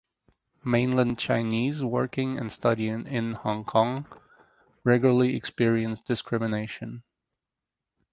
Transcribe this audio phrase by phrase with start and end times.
[0.63, 4.07] Mainland Chinese working and studying in Hong Kong
[4.83, 7.03] regularly experience discrimination.